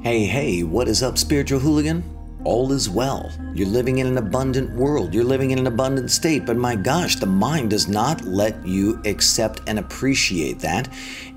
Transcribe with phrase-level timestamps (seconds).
[0.00, 2.04] Hey, hey, what is up, spiritual hooligan?
[2.44, 3.32] All is well.
[3.52, 5.12] You're living in an abundant world.
[5.12, 6.46] You're living in an abundant state.
[6.46, 10.88] But my gosh, the mind does not let you accept and appreciate that.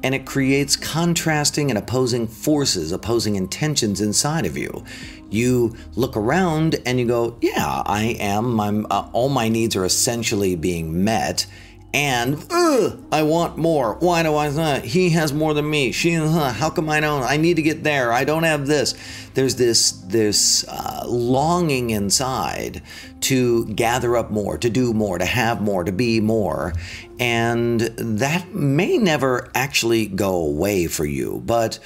[0.03, 4.85] And it creates contrasting and opposing forces, opposing intentions inside of you.
[5.31, 8.59] You look around and you go, Yeah, I am.
[8.59, 11.47] Uh, all my needs are essentially being met
[11.93, 13.95] and ugh, I want more.
[13.95, 14.47] Why do I?
[14.47, 15.91] Uh, he has more than me.
[15.91, 16.13] She.
[16.13, 17.23] How come I don't?
[17.23, 18.13] I need to get there.
[18.13, 18.95] I don't have this.
[19.33, 22.81] There's this this uh, longing inside
[23.21, 26.73] to gather up more, to do more, to have more, to be more,
[27.19, 31.41] and that may never actually go away for you.
[31.45, 31.79] But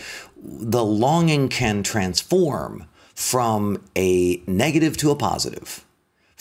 [0.44, 5.85] the longing can transform from a negative to a positive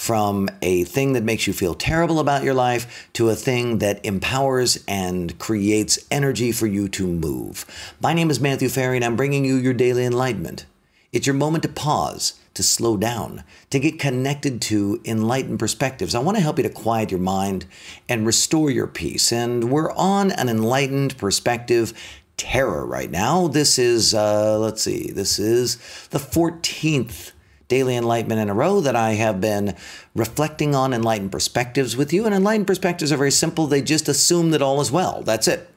[0.04, 4.04] from a thing that makes you feel terrible about your life to a thing that
[4.04, 7.64] empowers and creates energy for you to move.
[8.02, 10.66] My name is Matthew Ferry, and I'm bringing you your daily enlightenment.
[11.10, 16.14] It's your moment to pause, to slow down, to get connected to enlightened perspectives.
[16.14, 17.64] I want to help you to quiet your mind
[18.06, 19.32] and restore your peace.
[19.32, 21.94] And we're on an enlightened perspective
[22.36, 23.48] terror right now.
[23.48, 25.76] This is, uh, let's see, this is
[26.10, 27.32] the 14th
[27.68, 29.76] daily enlightenment in a row that I have been
[30.14, 32.24] reflecting on enlightened perspectives with you.
[32.26, 33.66] And enlightened perspectives are very simple.
[33.66, 35.22] They just assume that all is well.
[35.22, 35.70] That's it.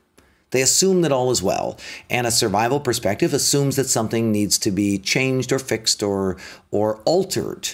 [0.52, 1.78] They assume that all is well.
[2.10, 6.38] And a survival perspective assumes that something needs to be changed or fixed or,
[6.72, 7.70] or altered.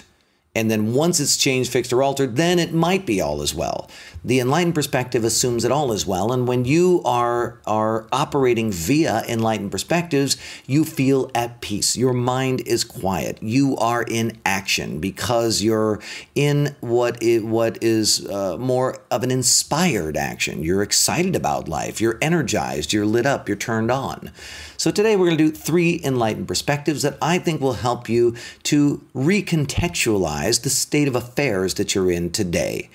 [0.55, 3.89] And then once it's changed, fixed, or altered, then it might be all as well.
[4.23, 6.31] The enlightened perspective assumes that all is well.
[6.31, 10.37] And when you are, are operating via enlightened perspectives,
[10.67, 11.97] you feel at peace.
[11.97, 13.41] Your mind is quiet.
[13.41, 16.00] You are in action because you're
[16.35, 20.61] in what is, what is uh, more of an inspired action.
[20.61, 21.99] You're excited about life.
[21.99, 22.94] You're energized.
[22.94, 23.49] You're lit up.
[23.49, 24.31] You're turned on.
[24.78, 28.35] So today we're going to do three enlightened perspectives that I think will help you
[28.63, 32.89] to recontextualize the state of affairs that you're in today.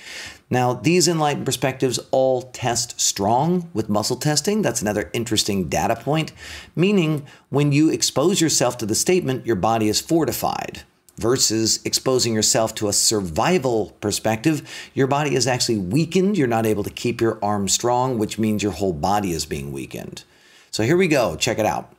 [0.51, 4.63] Now, these enlightened perspectives all test strong with muscle testing.
[4.63, 6.33] That's another interesting data point,
[6.75, 10.83] meaning when you expose yourself to the statement, your body is fortified
[11.19, 16.39] versus exposing yourself to a survival perspective, your body is actually weakened.
[16.39, 19.73] You're not able to keep your arm strong, which means your whole body is being
[19.73, 20.25] weakened.
[20.71, 21.37] So here we go.
[21.37, 21.93] Check it out.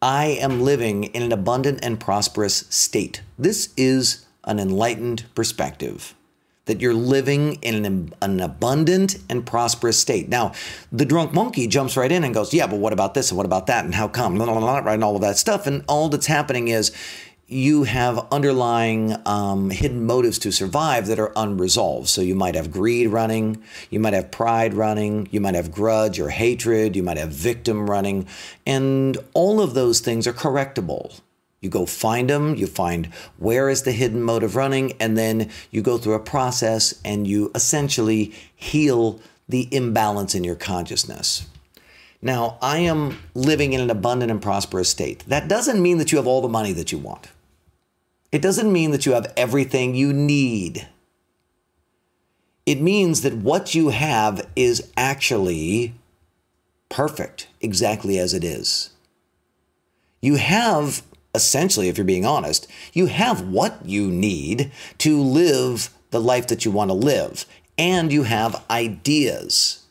[0.00, 3.22] I am living in an abundant and prosperous state.
[3.38, 6.14] This is an enlightened perspective
[6.66, 10.28] that you're living in an, an, abundant and prosperous state.
[10.28, 10.52] Now,
[10.90, 13.46] the drunk monkey jumps right in and goes, Yeah, but what about this and what
[13.46, 14.40] about that and how come?
[14.40, 15.66] And all of that stuff.
[15.66, 16.90] And all that's happening is
[17.46, 22.08] you have underlying um, hidden motives to survive that are unresolved.
[22.08, 26.18] So you might have greed running, you might have pride running, you might have grudge
[26.18, 28.26] or hatred, you might have victim running,
[28.66, 31.20] and all of those things are correctable.
[31.64, 33.06] You go find them, you find
[33.38, 37.50] where is the hidden motive running, and then you go through a process and you
[37.54, 41.46] essentially heal the imbalance in your consciousness.
[42.20, 45.24] Now, I am living in an abundant and prosperous state.
[45.26, 47.28] That doesn't mean that you have all the money that you want.
[48.30, 50.86] It doesn't mean that you have everything you need.
[52.66, 55.94] It means that what you have is actually
[56.90, 58.90] perfect, exactly as it is.
[60.20, 61.02] You have,
[61.34, 66.64] essentially, if you're being honest, you have what you need to live the life that
[66.64, 67.44] you want to live,
[67.76, 69.84] and you have ideas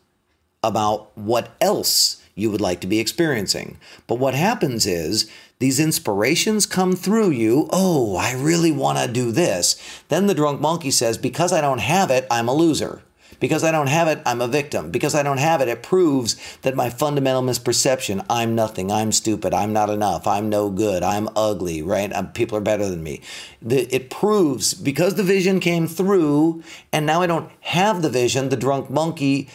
[0.64, 3.78] about what else you would like to be experiencing.
[4.08, 7.70] But what happens is these inspirations come through you.
[7.72, 9.76] Oh, I really want to do this.
[10.10, 13.02] Then the drunk monkey says, Because I don't have it, I'm a loser.
[13.44, 14.90] Because I don't have it, I'm a victim.
[14.90, 19.54] Because I don't have it, it proves that my fundamental misperception I'm nothing, I'm stupid,
[19.54, 22.16] I'm not enough, I'm no good, I'm ugly, right?
[22.16, 23.20] I'm, people are better than me.
[23.62, 26.64] The, it proves because the vision came through
[26.94, 29.50] and now I don't have the vision, the drunk monkey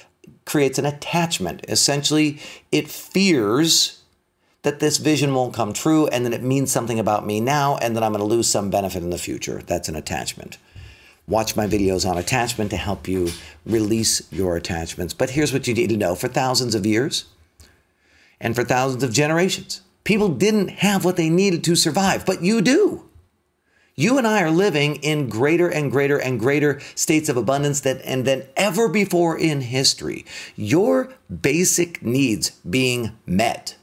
[0.44, 1.64] creates an attachment.
[1.66, 4.02] Essentially, it fears
[4.64, 7.96] that this vision won't come true and that it means something about me now and
[7.96, 9.62] that I'm going to lose some benefit in the future.
[9.66, 10.58] That's an attachment.
[11.28, 13.28] Watch my videos on attachment to help you
[13.66, 15.12] release your attachments.
[15.12, 17.26] But here's what you need to know for thousands of years
[18.40, 22.62] and for thousands of generations, people didn't have what they needed to survive, but you
[22.62, 23.04] do.
[23.94, 27.98] You and I are living in greater and greater and greater states of abundance than,
[27.98, 30.24] and than ever before in history.
[30.54, 33.76] Your basic needs being met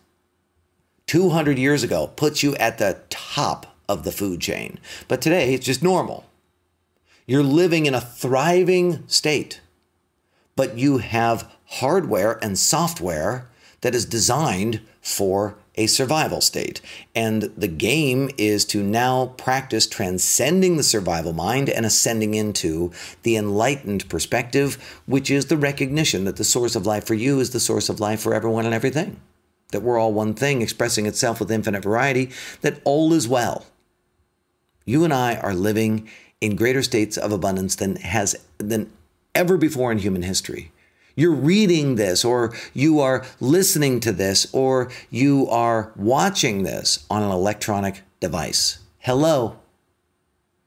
[1.08, 4.80] 200 years ago puts you at the top of the food chain.
[5.08, 6.26] But today it's just normal.
[7.28, 9.62] You're living in a thriving state,
[10.56, 13.50] but you have hardware and software
[13.82, 16.82] that is designed for a survival state.
[17.16, 22.92] And the game is to now practice transcending the survival mind and ascending into
[23.24, 27.50] the enlightened perspective, which is the recognition that the source of life for you is
[27.50, 29.20] the source of life for everyone and everything.
[29.72, 32.30] That we're all one thing expressing itself with infinite variety,
[32.62, 33.66] that all is well.
[34.86, 36.08] You and I are living
[36.46, 38.92] in greater states of abundance than has than
[39.34, 40.72] ever before in human history
[41.16, 47.24] you're reading this, or you are listening to this, or you are watching this on
[47.24, 48.80] an electronic device.
[49.00, 49.58] Hello.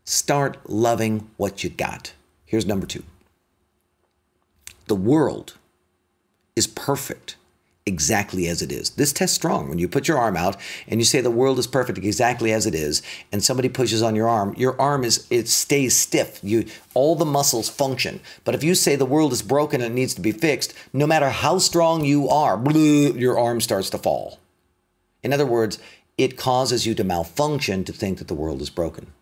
[0.05, 2.15] Start loving what you got.
[2.47, 3.05] Here's number two
[4.87, 5.59] the world
[6.57, 7.37] is perfect
[7.89, 8.91] exactly as it is.
[8.91, 9.69] This test strong.
[9.69, 10.57] When you put your arm out
[10.87, 13.03] and you say the world is perfect exactly as it is,
[13.33, 16.39] and somebody pushes on your arm, your arm is it stays stiff.
[16.43, 18.21] You all the muscles function.
[18.45, 21.07] But if you say the world is broken and it needs to be fixed, no
[21.07, 24.39] matter how strong you are, your arm starts to fall.
[25.25, 25.81] In other words,
[26.17, 29.13] it causes you to malfunction to think that the world is broken.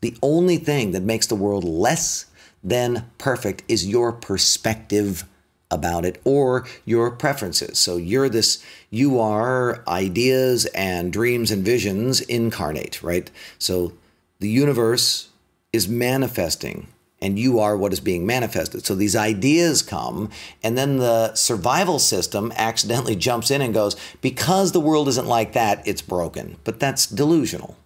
[0.00, 2.26] The only thing that makes the world less
[2.62, 5.24] than perfect is your perspective
[5.72, 7.78] about it or your preferences.
[7.78, 13.30] So you're this, you are ideas and dreams and visions incarnate, right?
[13.58, 13.94] So
[14.38, 15.30] the universe
[15.72, 16.88] is manifesting
[17.22, 18.84] and you are what is being manifested.
[18.84, 20.28] So these ideas come,
[20.62, 25.52] and then the survival system accidentally jumps in and goes, because the world isn't like
[25.52, 26.56] that, it's broken.
[26.64, 27.76] But that's delusional.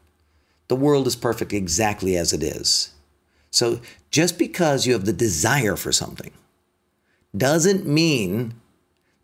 [0.68, 2.94] The world is perfect exactly as it is.
[3.50, 3.80] So
[4.10, 6.32] just because you have the desire for something,
[7.36, 8.54] doesn't mean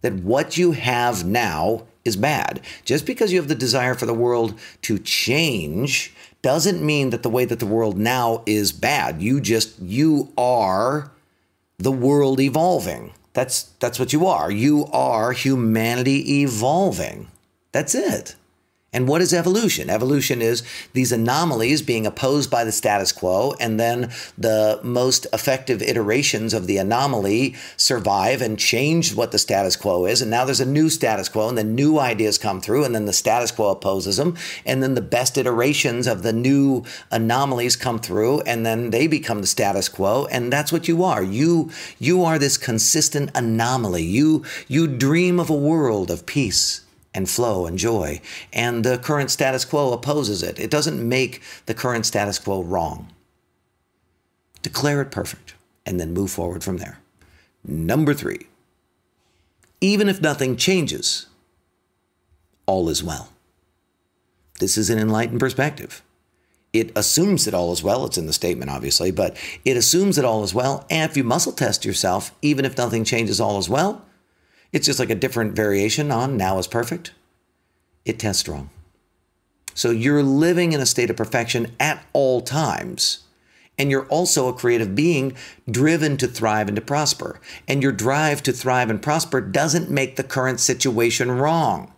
[0.02, 2.60] that what you have now is bad.
[2.84, 6.12] Just because you have the desire for the world to change
[6.42, 9.22] doesn't mean that the way that the world now is bad.
[9.22, 11.12] You just you are
[11.78, 13.12] the world evolving.
[13.32, 14.50] That's that's what you are.
[14.50, 17.28] You are humanity evolving.
[17.70, 18.34] That's it.
[18.94, 19.88] And what is evolution?
[19.88, 20.62] Evolution is
[20.92, 26.66] these anomalies being opposed by the status quo, and then the most effective iterations of
[26.66, 30.20] the anomaly survive and change what the status quo is.
[30.20, 33.06] And now there's a new status quo, and then new ideas come through, and then
[33.06, 34.36] the status quo opposes them.
[34.66, 39.40] And then the best iterations of the new anomalies come through, and then they become
[39.40, 40.26] the status quo.
[40.26, 41.22] And that's what you are.
[41.22, 44.02] You you are this consistent anomaly.
[44.02, 46.82] You you dream of a world of peace
[47.14, 48.20] and flow and joy.
[48.52, 50.58] And the current status quo opposes it.
[50.58, 53.12] It doesn't make the current status quo wrong.
[54.62, 55.54] Declare it perfect
[55.84, 56.98] and then move forward from there.
[57.64, 58.46] Number three,
[59.80, 61.26] even if nothing changes,
[62.66, 63.30] all is well.
[64.60, 66.02] This is an enlightened perspective.
[66.72, 68.06] It assumes that all is well.
[68.06, 70.86] It's in the statement, obviously, but it assumes that all is well.
[70.88, 74.04] And if you muscle test yourself, even if nothing changes, all is well,
[74.72, 77.12] it's just like a different variation on now is perfect.
[78.04, 78.70] It tests wrong.
[79.74, 83.24] So you're living in a state of perfection at all times.
[83.78, 85.34] And you're also a creative being
[85.70, 87.40] driven to thrive and to prosper.
[87.66, 91.92] And your drive to thrive and prosper doesn't make the current situation wrong.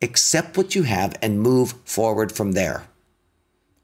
[0.00, 2.84] Accept what you have and move forward from there.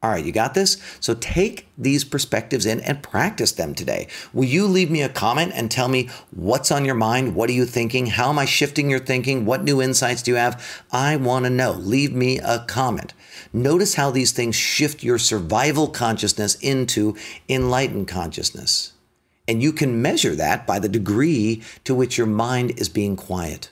[0.03, 0.79] All right, you got this?
[0.99, 4.09] So take these perspectives in and practice them today.
[4.33, 7.35] Will you leave me a comment and tell me what's on your mind?
[7.35, 8.07] What are you thinking?
[8.07, 9.45] How am I shifting your thinking?
[9.45, 10.83] What new insights do you have?
[10.91, 11.73] I want to know.
[11.73, 13.13] Leave me a comment.
[13.53, 17.15] Notice how these things shift your survival consciousness into
[17.47, 18.93] enlightened consciousness.
[19.47, 23.69] And you can measure that by the degree to which your mind is being quiet.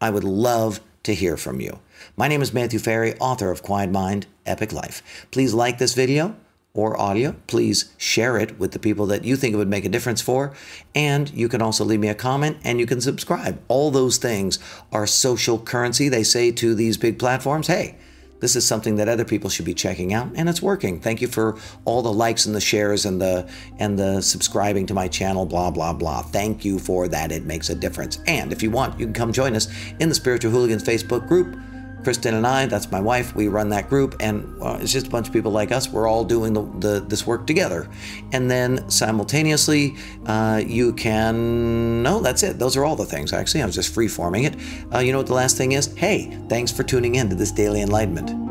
[0.00, 1.80] I would love to hear from you.
[2.16, 5.26] My name is Matthew Ferry, author of Quiet Mind, Epic Life.
[5.30, 6.36] Please like this video
[6.72, 7.34] or audio.
[7.46, 10.52] Please share it with the people that you think it would make a difference for.
[10.94, 13.60] And you can also leave me a comment and you can subscribe.
[13.68, 14.58] All those things
[14.92, 16.08] are social currency.
[16.08, 17.96] They say to these big platforms, hey,
[18.40, 21.28] this is something that other people should be checking out and it's working thank you
[21.28, 23.46] for all the likes and the shares and the
[23.78, 27.68] and the subscribing to my channel blah blah blah thank you for that it makes
[27.68, 29.68] a difference and if you want you can come join us
[30.00, 31.54] in the spiritual hooligans facebook group
[32.02, 35.10] Kristen and I, that's my wife, we run that group, and well, it's just a
[35.10, 35.88] bunch of people like us.
[35.88, 37.88] We're all doing the, the this work together.
[38.32, 42.58] And then simultaneously, uh, you can, no, that's it.
[42.58, 43.62] Those are all the things, actually.
[43.62, 44.56] I was just free forming it.
[44.92, 45.94] Uh, you know what the last thing is?
[45.94, 48.49] Hey, thanks for tuning in to this daily enlightenment.